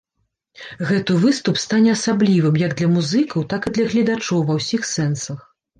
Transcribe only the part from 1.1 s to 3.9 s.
выступ стане асаблівым, як для музыкаў, так і для